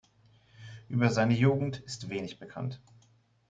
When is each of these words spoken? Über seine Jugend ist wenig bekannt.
Über 0.89 1.11
seine 1.11 1.35
Jugend 1.35 1.77
ist 1.77 2.09
wenig 2.09 2.39
bekannt. 2.39 2.81